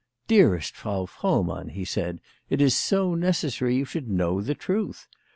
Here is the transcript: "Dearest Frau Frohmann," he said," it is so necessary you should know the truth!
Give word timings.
"Dearest 0.33 0.75
Frau 0.75 1.05
Frohmann," 1.05 1.69
he 1.69 1.85
said," 1.85 2.21
it 2.49 2.59
is 2.59 2.73
so 2.75 3.13
necessary 3.13 3.75
you 3.75 3.85
should 3.85 4.09
know 4.09 4.41
the 4.41 4.55
truth! 4.55 5.07